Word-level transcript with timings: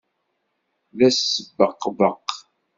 D 0.97 0.99
asbeqbeq. 1.07 2.29